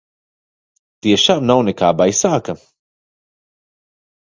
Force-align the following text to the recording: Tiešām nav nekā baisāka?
Tiešām 1.07 1.47
nav 1.51 1.63
nekā 1.69 1.93
baisāka? 2.03 2.59